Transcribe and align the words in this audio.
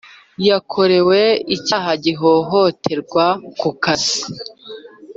yakorerwe 0.47 1.21
icyaha 1.55 1.91
cy 2.01 2.07
ihohoterwa 2.13 3.25
ku 3.59 3.69
kazi 3.83 4.19